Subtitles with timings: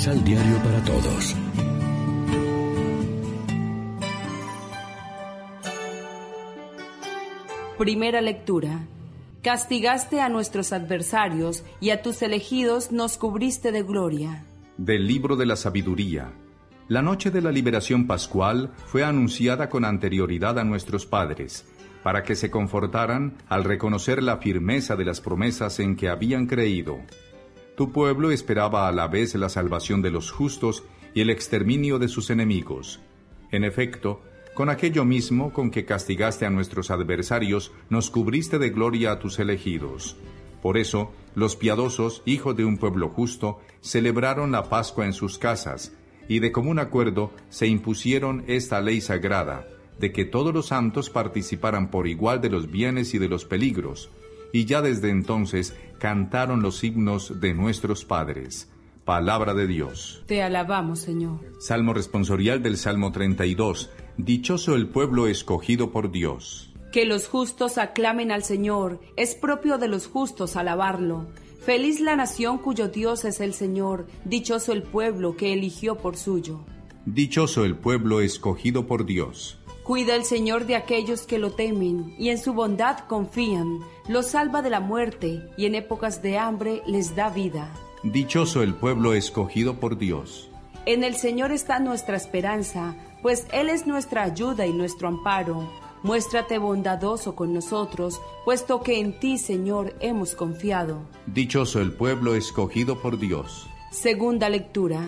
[0.00, 1.36] Misal Diario para Todos.
[7.76, 8.86] Primera lectura.
[9.42, 14.46] Castigaste a nuestros adversarios y a tus elegidos nos cubriste de gloria.
[14.78, 16.32] Del libro de la sabiduría.
[16.88, 21.66] La noche de la liberación pascual fue anunciada con anterioridad a nuestros padres,
[22.02, 27.00] para que se confortaran al reconocer la firmeza de las promesas en que habían creído.
[27.80, 30.84] Tu pueblo esperaba a la vez la salvación de los justos
[31.14, 33.00] y el exterminio de sus enemigos.
[33.52, 34.20] En efecto,
[34.52, 39.38] con aquello mismo con que castigaste a nuestros adversarios, nos cubriste de gloria a tus
[39.38, 40.18] elegidos.
[40.60, 45.94] Por eso, los piadosos, hijos de un pueblo justo, celebraron la Pascua en sus casas,
[46.28, 49.66] y de común acuerdo se impusieron esta ley sagrada,
[49.98, 54.10] de que todos los santos participaran por igual de los bienes y de los peligros,
[54.52, 58.70] y ya desde entonces cantaron los himnos de nuestros padres.
[59.04, 60.22] Palabra de Dios.
[60.26, 61.40] Te alabamos, Señor.
[61.58, 63.90] Salmo responsorial del Salmo 32.
[64.16, 66.72] Dichoso el pueblo escogido por Dios.
[66.92, 71.28] Que los justos aclamen al Señor, es propio de los justos alabarlo.
[71.64, 76.60] Feliz la nación cuyo Dios es el Señor, dichoso el pueblo que eligió por suyo.
[77.06, 79.59] Dichoso el pueblo escogido por Dios.
[79.84, 84.62] Cuida el Señor de aquellos que lo temen y en su bondad confían, los salva
[84.62, 87.72] de la muerte y en épocas de hambre les da vida.
[88.02, 90.50] Dichoso el pueblo escogido por Dios.
[90.86, 95.68] En el Señor está nuestra esperanza, pues Él es nuestra ayuda y nuestro amparo.
[96.02, 101.02] Muéstrate bondadoso con nosotros, puesto que en ti, Señor, hemos confiado.
[101.26, 103.66] Dichoso el pueblo escogido por Dios.
[103.90, 105.06] Segunda lectura.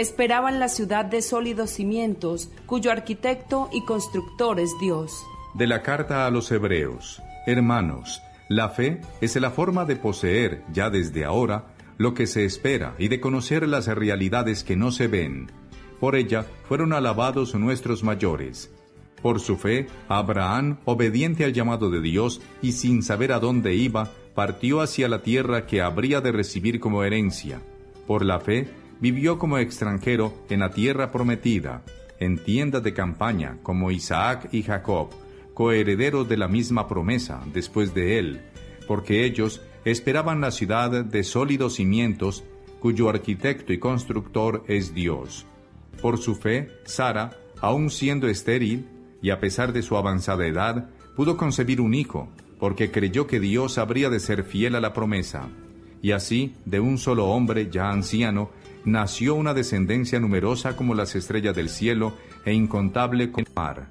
[0.00, 5.12] Esperaban la ciudad de sólidos cimientos, cuyo arquitecto y constructor es Dios.
[5.52, 7.20] De la carta a los Hebreos.
[7.46, 11.66] Hermanos, la fe es la forma de poseer, ya desde ahora,
[11.98, 15.52] lo que se espera y de conocer las realidades que no se ven
[16.00, 18.72] por ella fueron alabados nuestros mayores.
[19.20, 24.10] Por su fe, Abraham, obediente al llamado de Dios y sin saber a dónde iba,
[24.34, 27.60] partió hacia la tierra que habría de recibir como herencia.
[28.06, 31.82] Por la fe, vivió como extranjero en la tierra prometida,
[32.18, 35.10] en tiendas de campaña como Isaac y Jacob,
[35.54, 38.40] coherederos de la misma promesa después de él,
[38.86, 42.44] porque ellos esperaban la ciudad de sólidos cimientos,
[42.80, 45.46] cuyo arquitecto y constructor es Dios.
[46.00, 47.30] Por su fe, Sara,
[47.60, 48.86] aun siendo estéril
[49.22, 52.28] y a pesar de su avanzada edad, pudo concebir un hijo,
[52.58, 55.48] porque creyó que Dios habría de ser fiel a la promesa.
[56.02, 58.50] Y así, de un solo hombre ya anciano,
[58.84, 62.14] nació una descendencia numerosa como las estrellas del cielo
[62.44, 63.88] e incontable como el mar.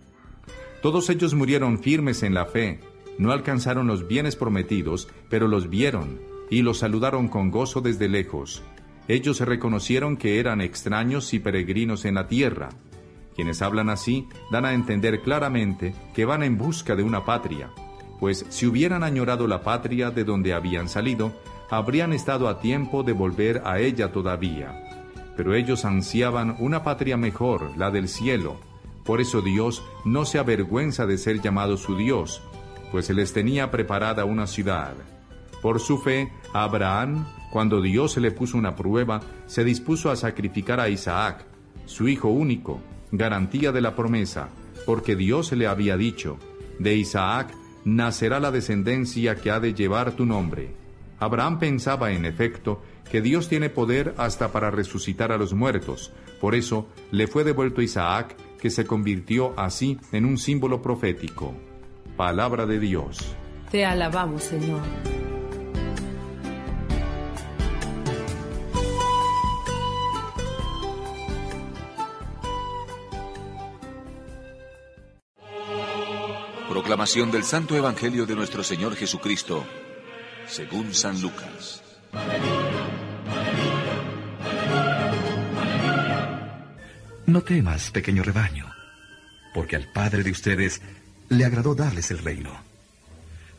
[0.82, 2.80] Todos ellos murieron firmes en la fe,
[3.18, 6.20] no alcanzaron los bienes prometidos, pero los vieron
[6.50, 8.64] y los saludaron con gozo desde lejos,
[9.10, 12.70] ellos reconocieron que eran extraños y peregrinos en la tierra.
[13.36, 17.72] Quienes hablan así dan a entender claramente que van en busca de una patria,
[18.20, 21.34] pues si hubieran añorado la patria de donde habían salido,
[21.70, 24.84] habrían estado a tiempo de volver a ella todavía.
[25.36, 28.58] Pero ellos ansiaban una patria mejor, la del cielo.
[29.06, 32.42] Por eso Dios no se avergüenza de ser llamado su Dios,
[32.92, 34.94] pues se les tenía preparada una ciudad.
[35.62, 40.90] Por su fe, Abraham, cuando Dios le puso una prueba, se dispuso a sacrificar a
[40.90, 41.46] Isaac,
[41.86, 42.80] su hijo único,
[43.12, 44.50] garantía de la promesa,
[44.86, 46.38] porque Dios le había dicho,
[46.78, 47.54] de Isaac
[47.84, 50.79] nacerá la descendencia que ha de llevar tu nombre.
[51.20, 52.82] Abraham pensaba, en efecto,
[53.12, 57.82] que Dios tiene poder hasta para resucitar a los muertos, por eso le fue devuelto
[57.82, 61.54] Isaac, que se convirtió así en un símbolo profético.
[62.16, 63.36] Palabra de Dios.
[63.72, 64.82] Te alabamos, Señor.
[76.70, 79.64] Proclamación del Santo Evangelio de nuestro Señor Jesucristo,
[80.50, 81.82] según San Lucas.
[87.26, 88.66] No temas, pequeño rebaño,
[89.54, 90.82] porque al Padre de ustedes
[91.30, 92.52] le agradó darles el reino.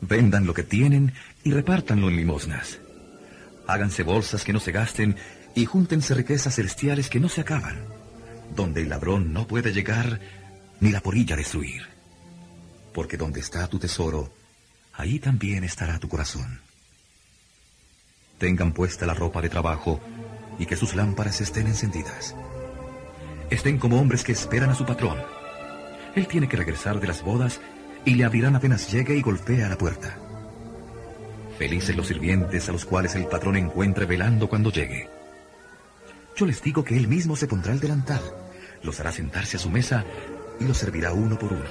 [0.01, 2.79] Vendan lo que tienen y repártanlo en limosnas.
[3.67, 5.15] Háganse bolsas que no se gasten
[5.55, 7.79] y júntense riquezas celestiales que no se acaban,
[8.55, 10.19] donde el ladrón no puede llegar
[10.79, 11.91] ni la porilla destruir
[12.93, 14.33] porque donde está tu tesoro,
[14.93, 16.61] ahí también estará tu corazón.
[18.41, 19.99] Tengan puesta la ropa de trabajo
[20.57, 22.35] y que sus lámparas estén encendidas.
[23.51, 25.19] Estén como hombres que esperan a su patrón.
[26.15, 27.61] Él tiene que regresar de las bodas
[28.03, 30.17] y le abrirán apenas llegue y golpea a la puerta.
[31.59, 35.07] Felices los sirvientes a los cuales el patrón encuentre velando cuando llegue.
[36.35, 38.23] Yo les digo que él mismo se pondrá el delantal,
[38.81, 40.03] los hará sentarse a su mesa
[40.59, 41.69] y los servirá uno por uno.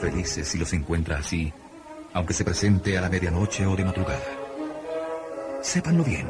[0.00, 1.52] Felices si los encuentra así,
[2.14, 4.43] aunque se presente a la medianoche o de madrugada.
[5.64, 6.26] Sépanlo bien.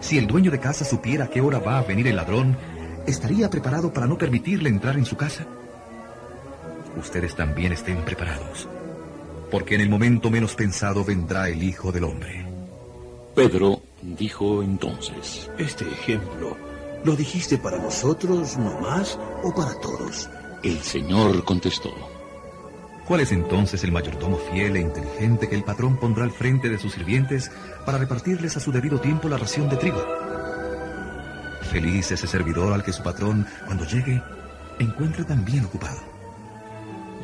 [0.00, 2.56] Si el dueño de casa supiera a qué hora va a venir el ladrón,
[3.04, 5.44] ¿estaría preparado para no permitirle entrar en su casa?
[6.96, 8.68] Ustedes también estén preparados,
[9.50, 12.46] porque en el momento menos pensado vendrá el Hijo del Hombre.
[13.34, 16.56] Pedro dijo entonces, Este ejemplo,
[17.04, 20.30] ¿lo dijiste para nosotros nomás o para todos?
[20.62, 21.92] El Señor contestó,
[23.10, 26.78] ¿Cuál es entonces el mayordomo fiel e inteligente que el patrón pondrá al frente de
[26.78, 27.50] sus sirvientes
[27.84, 30.00] para repartirles a su debido tiempo la ración de trigo?
[31.72, 34.22] Feliz ese servidor al que su patrón, cuando llegue,
[34.78, 35.98] encuentre tan bien ocupado.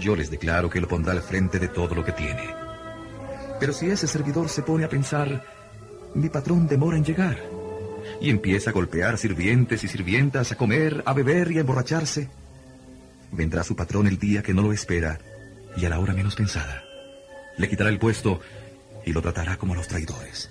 [0.00, 2.52] Yo les declaro que lo pondrá al frente de todo lo que tiene.
[3.60, 5.44] Pero si ese servidor se pone a pensar,
[6.16, 7.38] mi patrón demora en llegar,
[8.20, 12.28] y empieza a golpear sirvientes y sirvientas, a comer, a beber y a emborracharse,
[13.30, 15.20] vendrá su patrón el día que no lo espera
[15.76, 16.82] y a la hora menos pensada.
[17.58, 18.40] Le quitará el puesto
[19.04, 20.50] y lo tratará como a los traidores.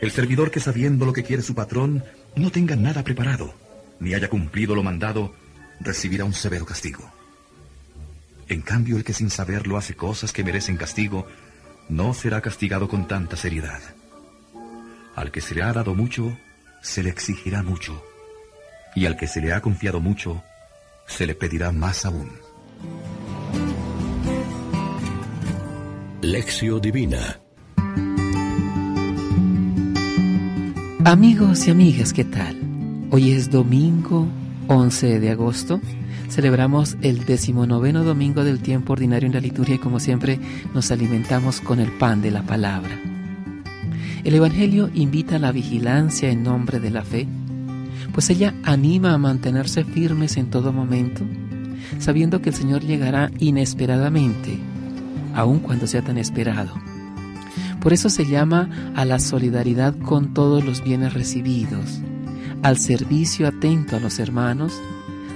[0.00, 2.04] El servidor que sabiendo lo que quiere su patrón
[2.34, 3.54] no tenga nada preparado,
[3.98, 5.34] ni haya cumplido lo mandado,
[5.80, 7.10] recibirá un severo castigo.
[8.48, 11.26] En cambio, el que sin saberlo hace cosas que merecen castigo,
[11.88, 13.80] no será castigado con tanta seriedad.
[15.14, 16.38] Al que se le ha dado mucho,
[16.82, 18.04] se le exigirá mucho,
[18.94, 20.44] y al que se le ha confiado mucho,
[21.06, 22.30] se le pedirá más aún.
[26.26, 27.40] Lección Divina
[31.04, 32.56] Amigos y amigas, ¿qué tal?
[33.12, 34.26] Hoy es domingo
[34.66, 35.80] 11 de agosto.
[36.28, 40.40] Celebramos el decimonoveno domingo del tiempo ordinario en la liturgia y como siempre
[40.74, 43.00] nos alimentamos con el pan de la palabra.
[44.24, 47.28] El Evangelio invita a la vigilancia en nombre de la fe,
[48.12, 51.22] pues ella anima a mantenerse firmes en todo momento,
[52.00, 54.58] sabiendo que el Señor llegará inesperadamente,
[55.36, 56.74] aun cuando sea tan esperado.
[57.80, 62.00] Por eso se llama a la solidaridad con todos los bienes recibidos,
[62.62, 64.80] al servicio atento a los hermanos,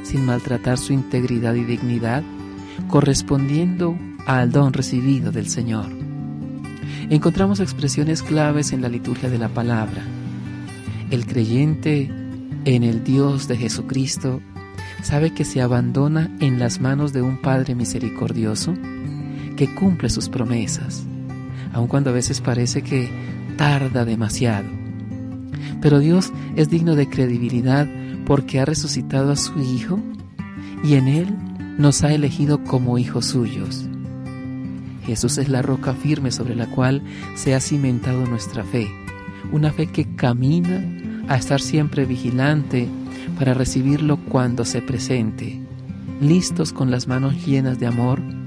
[0.02, 2.24] sin maltratar su integridad y dignidad,
[2.88, 5.86] correspondiendo al don recibido del Señor.
[7.10, 10.02] Encontramos expresiones claves en la liturgia de la palabra.
[11.10, 12.10] El creyente
[12.64, 14.40] en el Dios de Jesucristo
[15.02, 18.74] sabe que se abandona en las manos de un Padre misericordioso
[19.60, 21.04] que cumple sus promesas,
[21.74, 23.10] aun cuando a veces parece que
[23.58, 24.66] tarda demasiado.
[25.82, 27.86] Pero Dios es digno de credibilidad
[28.24, 30.00] porque ha resucitado a su Hijo
[30.82, 31.36] y en Él
[31.76, 33.84] nos ha elegido como hijos suyos.
[35.04, 37.02] Jesús es la roca firme sobre la cual
[37.34, 38.88] se ha cimentado nuestra fe,
[39.52, 40.82] una fe que camina
[41.28, 42.88] a estar siempre vigilante
[43.38, 45.60] para recibirlo cuando se presente,
[46.18, 48.39] listos con las manos llenas de amor,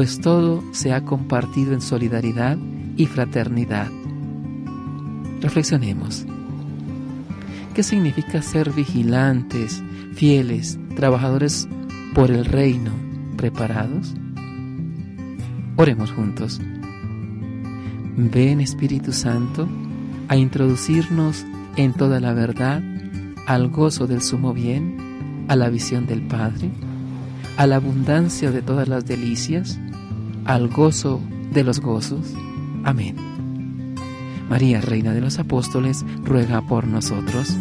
[0.00, 2.56] pues todo se ha compartido en solidaridad
[2.96, 3.90] y fraternidad.
[5.42, 6.24] Reflexionemos.
[7.74, 9.82] ¿Qué significa ser vigilantes,
[10.14, 11.68] fieles, trabajadores
[12.14, 12.92] por el reino,
[13.36, 14.14] preparados?
[15.76, 16.62] Oremos juntos.
[18.16, 19.68] Ven Espíritu Santo
[20.28, 21.44] a introducirnos
[21.76, 22.82] en toda la verdad,
[23.46, 26.70] al gozo del sumo bien, a la visión del Padre,
[27.58, 29.78] a la abundancia de todas las delicias,
[30.44, 31.20] al gozo
[31.52, 32.34] de los gozos.
[32.84, 33.16] Amén.
[34.48, 37.56] María, Reina de los Apóstoles, ruega por nosotros.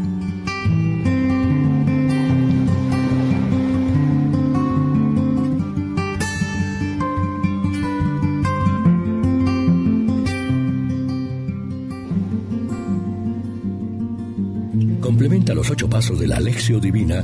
[15.00, 17.24] Complementa los ocho pasos de la Alexio Divina